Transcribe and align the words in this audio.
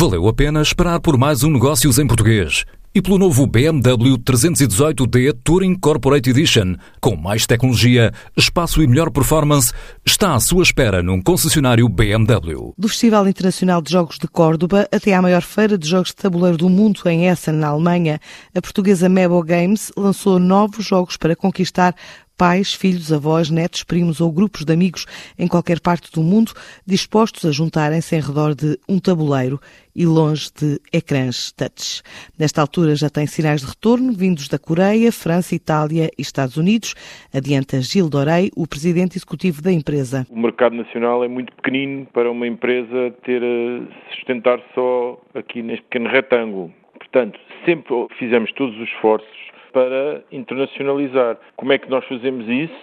Valeu 0.00 0.28
a 0.28 0.32
pena 0.32 0.62
esperar 0.62 1.00
por 1.00 1.18
mais 1.18 1.42
um 1.42 1.50
Negócios 1.50 1.98
em 1.98 2.06
Português 2.06 2.64
e 2.94 3.02
pelo 3.02 3.18
novo 3.18 3.44
BMW 3.48 4.16
318D 4.18 5.36
Touring 5.42 5.74
Corporate 5.74 6.30
Edition, 6.30 6.76
com 7.00 7.16
mais 7.16 7.48
tecnologia, 7.48 8.12
espaço 8.36 8.80
e 8.80 8.86
melhor 8.86 9.10
performance, 9.10 9.72
está 10.06 10.36
à 10.36 10.40
sua 10.40 10.62
espera 10.62 11.02
num 11.02 11.20
concessionário 11.20 11.88
BMW. 11.88 12.72
Do 12.78 12.88
Festival 12.88 13.26
Internacional 13.26 13.82
de 13.82 13.90
Jogos 13.90 14.18
de 14.18 14.28
Córdoba 14.28 14.88
até 14.92 15.14
à 15.14 15.20
maior 15.20 15.42
feira 15.42 15.76
de 15.76 15.88
jogos 15.88 16.10
de 16.10 16.16
tabuleiro 16.16 16.56
do 16.56 16.68
mundo 16.68 17.00
em 17.06 17.26
Essen, 17.26 17.54
na 17.54 17.66
Alemanha, 17.66 18.20
a 18.54 18.62
portuguesa 18.62 19.08
Mebo 19.08 19.42
Games 19.42 19.90
lançou 19.96 20.38
novos 20.38 20.84
jogos 20.84 21.16
para 21.16 21.34
conquistar 21.34 21.92
pais, 22.38 22.72
filhos, 22.72 23.12
avós, 23.12 23.50
netos, 23.50 23.82
primos 23.82 24.20
ou 24.20 24.30
grupos 24.30 24.64
de 24.64 24.72
amigos 24.72 25.04
em 25.36 25.48
qualquer 25.48 25.80
parte 25.80 26.12
do 26.12 26.22
mundo 26.22 26.52
dispostos 26.86 27.44
a 27.44 27.50
juntarem-se 27.50 28.14
em 28.14 28.20
redor 28.20 28.54
de 28.54 28.78
um 28.88 29.00
tabuleiro 29.00 29.60
e 29.94 30.06
longe 30.06 30.48
de 30.54 30.80
ecrãs 30.92 31.50
touch. 31.50 32.02
Nesta 32.38 32.60
altura 32.60 32.94
já 32.94 33.10
tem 33.10 33.26
sinais 33.26 33.62
de 33.62 33.66
retorno 33.66 34.12
vindos 34.12 34.46
da 34.46 34.56
Coreia, 34.56 35.10
França, 35.10 35.56
Itália 35.56 36.08
e 36.16 36.22
Estados 36.22 36.56
Unidos, 36.56 36.94
adianta 37.34 37.82
Gil 37.82 38.08
Dorei, 38.08 38.50
o 38.56 38.64
presidente 38.68 39.18
executivo 39.18 39.60
da 39.60 39.72
empresa. 39.72 40.24
O 40.30 40.38
mercado 40.38 40.76
nacional 40.76 41.24
é 41.24 41.28
muito 41.28 41.52
pequenino 41.56 42.06
para 42.06 42.30
uma 42.30 42.46
empresa 42.46 43.12
ter 43.24 43.42
a 43.42 44.14
sustentar 44.14 44.60
só 44.72 45.20
aqui 45.34 45.60
neste 45.62 45.82
pequeno 45.86 46.08
retângulo. 46.08 46.72
Portanto, 46.96 47.40
sempre 47.64 47.92
fizemos 48.16 48.52
todos 48.52 48.76
os 48.76 48.88
esforços 48.88 49.48
para 49.78 50.24
internacionalizar. 50.32 51.38
Como 51.54 51.72
é 51.72 51.78
que 51.78 51.88
nós 51.88 52.04
fazemos 52.06 52.48
isso? 52.48 52.76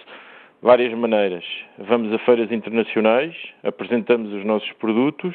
Várias 0.62 0.94
maneiras. 0.94 1.44
Vamos 1.76 2.10
a 2.10 2.18
feiras 2.20 2.50
internacionais, 2.50 3.36
apresentamos 3.62 4.32
os 4.32 4.42
nossos 4.46 4.72
produtos 4.72 5.34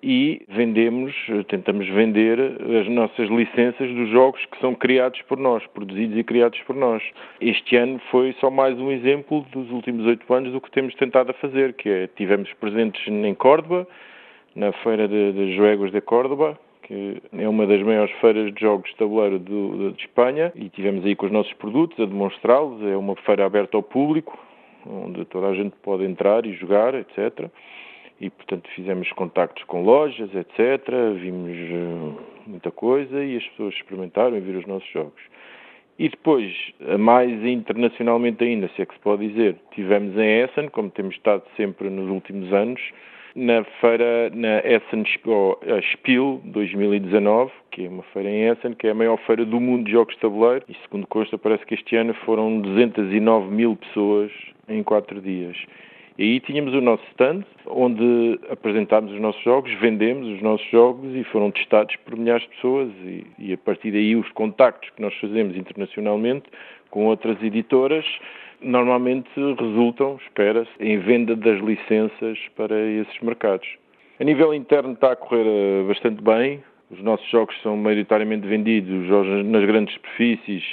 e 0.00 0.42
vendemos, 0.48 1.12
tentamos 1.48 1.88
vender 1.88 2.38
as 2.80 2.86
nossas 2.88 3.28
licenças 3.28 3.92
dos 3.96 4.08
jogos 4.10 4.40
que 4.46 4.60
são 4.60 4.76
criados 4.76 5.20
por 5.22 5.38
nós, 5.38 5.66
produzidos 5.74 6.16
e 6.16 6.22
criados 6.22 6.60
por 6.60 6.76
nós. 6.76 7.02
Este 7.40 7.74
ano 7.74 8.00
foi 8.08 8.32
só 8.38 8.48
mais 8.48 8.78
um 8.78 8.92
exemplo 8.92 9.44
dos 9.50 9.68
últimos 9.72 10.06
oito 10.06 10.32
anos 10.32 10.52
do 10.52 10.60
que 10.60 10.70
temos 10.70 10.94
tentado 10.94 11.32
a 11.32 11.34
fazer, 11.34 11.72
que 11.72 11.88
é, 11.88 12.06
tivemos 12.06 12.52
presentes 12.60 13.04
em 13.08 13.34
Córdoba, 13.34 13.88
na 14.54 14.70
Feira 14.84 15.08
de, 15.08 15.32
de 15.32 15.90
de 15.90 16.00
Córdoba, 16.00 16.56
que 16.86 17.20
é 17.36 17.48
uma 17.48 17.66
das 17.66 17.82
maiores 17.82 18.14
feiras 18.20 18.54
de 18.54 18.60
jogos 18.60 18.88
de 18.90 18.96
tabuleiro 18.96 19.40
do, 19.40 19.92
de 19.92 20.02
Espanha 20.02 20.52
e 20.54 20.68
tivemos 20.68 21.04
aí 21.04 21.16
com 21.16 21.26
os 21.26 21.32
nossos 21.32 21.52
produtos 21.54 21.98
a 21.98 22.06
demonstrá-los. 22.06 22.80
É 22.82 22.96
uma 22.96 23.16
feira 23.16 23.44
aberta 23.44 23.76
ao 23.76 23.82
público, 23.82 24.38
onde 24.88 25.24
toda 25.24 25.48
a 25.48 25.54
gente 25.54 25.74
pode 25.82 26.04
entrar 26.04 26.46
e 26.46 26.52
jogar, 26.52 26.94
etc. 26.94 27.50
E, 28.20 28.30
portanto, 28.30 28.70
fizemos 28.76 29.10
contactos 29.12 29.64
com 29.64 29.82
lojas, 29.82 30.32
etc. 30.32 30.88
Vimos 31.20 31.56
uh, 31.56 32.20
muita 32.46 32.70
coisa 32.70 33.22
e 33.22 33.36
as 33.36 33.44
pessoas 33.48 33.74
experimentaram 33.74 34.36
e 34.36 34.40
viram 34.40 34.60
os 34.60 34.66
nossos 34.66 34.88
jogos. 34.90 35.20
E 35.98 36.08
depois, 36.08 36.54
mais 37.00 37.32
internacionalmente 37.44 38.44
ainda, 38.44 38.70
se 38.76 38.82
é 38.82 38.86
que 38.86 38.94
se 38.94 39.00
pode 39.00 39.26
dizer, 39.26 39.56
tivemos 39.72 40.16
em 40.16 40.42
Essen, 40.42 40.68
como 40.68 40.90
temos 40.90 41.16
estado 41.16 41.42
sempre 41.56 41.88
nos 41.88 42.08
últimos 42.08 42.52
anos, 42.52 42.80
na 43.36 43.62
feira, 43.82 44.30
na 44.34 44.60
Essen 44.60 45.04
Spiel 45.04 46.40
2019, 46.44 47.52
que 47.70 47.84
é 47.84 47.88
uma 47.88 48.02
feira 48.04 48.30
em 48.30 48.48
Essen, 48.48 48.72
que 48.72 48.86
é 48.86 48.92
a 48.92 48.94
maior 48.94 49.18
feira 49.26 49.44
do 49.44 49.60
mundo 49.60 49.84
de 49.84 49.92
jogos 49.92 50.14
de 50.14 50.20
tabuleiro, 50.22 50.64
e 50.66 50.74
segundo 50.82 51.06
consta, 51.06 51.36
parece 51.36 51.66
que 51.66 51.74
este 51.74 51.94
ano 51.96 52.14
foram 52.24 52.58
209 52.60 53.50
mil 53.50 53.76
pessoas 53.76 54.32
em 54.66 54.82
quatro 54.82 55.20
dias. 55.20 55.54
E 56.18 56.22
aí 56.22 56.40
tínhamos 56.40 56.72
o 56.72 56.80
nosso 56.80 57.04
stand, 57.10 57.44
onde 57.66 58.40
apresentámos 58.50 59.12
os 59.12 59.20
nossos 59.20 59.42
jogos, 59.42 59.70
vendemos 59.80 60.26
os 60.28 60.40
nossos 60.40 60.66
jogos 60.70 61.14
e 61.14 61.22
foram 61.24 61.50
testados 61.50 61.94
por 61.96 62.16
milhares 62.16 62.42
de 62.44 62.48
pessoas. 62.48 62.88
E, 63.04 63.26
e 63.38 63.52
a 63.52 63.58
partir 63.58 63.90
daí, 63.90 64.16
os 64.16 64.30
contactos 64.32 64.88
que 64.90 65.02
nós 65.02 65.14
fazemos 65.20 65.54
internacionalmente 65.56 66.46
com 66.90 67.04
outras 67.04 67.42
editoras 67.42 68.06
normalmente 68.62 69.28
resultam, 69.36 70.18
espera-se, 70.24 70.70
em 70.80 70.98
venda 70.98 71.36
das 71.36 71.60
licenças 71.60 72.38
para 72.56 72.74
esses 72.80 73.20
mercados. 73.20 73.68
A 74.18 74.24
nível 74.24 74.54
interno 74.54 74.94
está 74.94 75.12
a 75.12 75.16
correr 75.16 75.44
eh, 75.46 75.84
bastante 75.86 76.22
bem. 76.22 76.62
Os 76.90 77.02
nossos 77.02 77.28
jogos 77.28 77.54
são 77.62 77.76
maioritariamente 77.76 78.46
vendidos 78.46 79.06
nas 79.44 79.64
grandes 79.66 79.92
superfícies, 79.94 80.64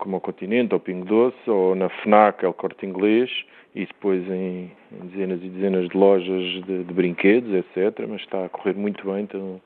como 0.00 0.16
o 0.16 0.20
Continente, 0.20 0.74
ou 0.74 0.80
Pingo 0.80 1.04
Doce, 1.04 1.48
ou 1.48 1.74
na 1.74 1.88
FNAC, 1.88 2.44
El 2.44 2.54
Corte 2.54 2.84
Inglês, 2.84 3.30
e 3.74 3.86
depois 3.86 4.28
em, 4.28 4.72
em 4.90 5.06
dezenas 5.06 5.40
e 5.42 5.48
dezenas 5.48 5.88
de 5.88 5.96
lojas 5.96 6.64
de, 6.64 6.84
de, 6.84 6.92
brinquedos, 6.92 7.52
etc. 7.54 8.06
Mas 8.08 8.20
está 8.22 8.44
a 8.44 8.48
correr 8.48 8.74
muito 8.74 9.08
bem, 9.08 9.22
então 9.22 9.60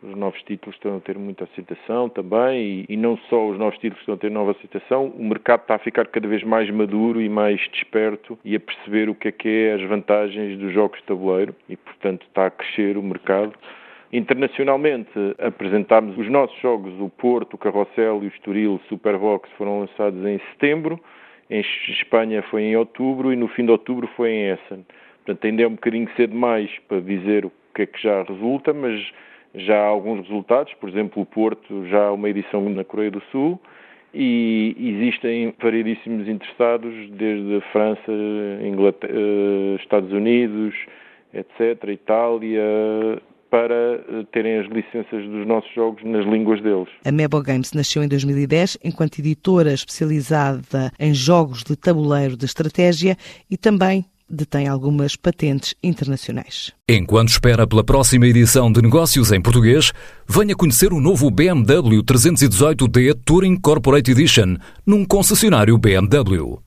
os 0.00 0.14
novos 0.14 0.40
títulos 0.42 0.76
estão 0.76 0.96
a 0.96 1.00
ter 1.00 1.18
muita 1.18 1.44
aceitação 1.44 2.08
também, 2.08 2.60
e, 2.60 2.86
e, 2.88 2.96
não 2.96 3.16
só 3.28 3.48
os 3.48 3.58
novos 3.58 3.76
títulos 3.78 3.98
estão 3.98 4.14
a 4.14 4.18
ter 4.18 4.30
nova 4.30 4.52
aceitação, 4.52 5.06
o 5.06 5.24
mercado 5.24 5.62
está 5.62 5.74
a 5.74 5.78
ficar 5.80 6.06
cada 6.06 6.28
vez 6.28 6.44
mais 6.44 6.70
maduro 6.70 7.20
e 7.20 7.28
mais 7.28 7.60
desperto 7.72 8.38
e 8.44 8.54
a 8.54 8.60
perceber 8.60 9.08
o 9.08 9.14
que 9.14 9.28
é 9.28 9.32
que 9.32 9.48
é 9.48 9.74
as 9.74 9.82
vantagens 9.88 10.56
dos 10.56 10.72
jogos 10.72 11.00
de 11.00 11.06
tabuleiro, 11.06 11.54
e 11.68 11.76
portanto 11.76 12.24
está 12.28 12.46
a 12.46 12.50
crescer 12.50 12.96
o 12.96 13.02
mercado. 13.02 13.52
Internacionalmente, 14.10 15.10
apresentámos 15.38 16.16
os 16.16 16.28
nossos 16.30 16.58
jogos, 16.60 16.98
o 16.98 17.10
Porto, 17.10 17.54
o 17.54 17.58
Carrossel 17.58 18.22
e 18.22 18.26
o 18.26 18.28
Estoril 18.28 18.80
Superbox 18.88 19.50
foram 19.58 19.80
lançados 19.80 20.24
em 20.24 20.40
setembro, 20.52 20.98
em 21.50 21.62
Espanha 21.88 22.42
foi 22.42 22.62
em 22.62 22.76
outubro 22.76 23.32
e 23.32 23.36
no 23.36 23.48
fim 23.48 23.66
de 23.66 23.70
outubro 23.70 24.08
foi 24.16 24.30
em 24.30 24.50
Essen. 24.50 24.86
Portanto, 25.24 25.44
ainda 25.44 25.62
é 25.62 25.66
um 25.66 25.72
bocadinho 25.72 26.08
cedo 26.16 26.34
mais 26.34 26.70
para 26.88 27.00
dizer 27.00 27.44
o 27.44 27.52
que 27.74 27.82
é 27.82 27.86
que 27.86 28.02
já 28.02 28.22
resulta, 28.22 28.72
mas 28.72 29.12
já 29.54 29.78
há 29.78 29.86
alguns 29.86 30.26
resultados, 30.26 30.72
por 30.74 30.88
exemplo, 30.88 31.22
o 31.22 31.26
Porto 31.26 31.86
já 31.86 32.06
há 32.06 32.12
uma 32.12 32.30
edição 32.30 32.66
na 32.70 32.84
Coreia 32.84 33.10
do 33.10 33.20
Sul 33.30 33.60
e 34.14 34.74
existem 34.78 35.54
variedíssimos 35.60 36.26
interessados 36.28 36.94
desde 37.10 37.56
a 37.56 37.60
França, 37.72 38.12
Inglaterra, 38.62 39.12
eh, 39.14 39.76
Estados 39.80 40.12
Unidos, 40.12 40.74
etc., 41.34 41.90
Itália, 41.90 42.62
para 43.50 43.74
eh, 43.74 44.26
terem 44.32 44.58
as 44.58 44.66
licenças 44.66 45.24
dos 45.24 45.46
nossos 45.46 45.72
jogos 45.74 46.02
nas 46.04 46.24
línguas 46.24 46.62
deles. 46.62 46.88
A 47.04 47.12
Mebo 47.12 47.42
Games 47.42 47.72
nasceu 47.72 48.02
em 48.02 48.08
2010 48.08 48.78
enquanto 48.84 49.18
editora 49.18 49.72
especializada 49.72 50.92
em 50.98 51.14
jogos 51.14 51.62
de 51.64 51.76
tabuleiro 51.76 52.36
de 52.36 52.44
estratégia 52.44 53.16
e 53.50 53.56
também 53.56 54.04
detém 54.28 54.68
algumas 54.68 55.16
patentes 55.16 55.74
internacionais. 55.82 56.72
Enquanto 56.88 57.30
espera 57.30 57.66
pela 57.66 57.82
próxima 57.82 58.26
edição 58.26 58.70
de 58.70 58.82
Negócios 58.82 59.32
em 59.32 59.40
Português, 59.40 59.92
venha 60.28 60.54
conhecer 60.54 60.92
o 60.92 61.00
novo 61.00 61.30
BMW 61.30 62.02
318D 62.02 63.18
Touring 63.24 63.56
Corporate 63.56 64.10
Edition 64.10 64.56
num 64.86 65.04
concessionário 65.04 65.78
BMW. 65.78 66.58